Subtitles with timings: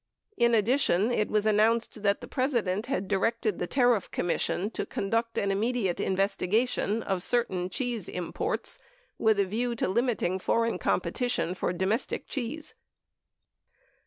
[0.35, 5.37] In addition, it was announced that the President had directed the Tariff Commission to conduct
[5.37, 8.79] an "immediate investigation" of certain cheese imports
[9.19, 12.73] with a view to limiting foreign competition for domestic cheese.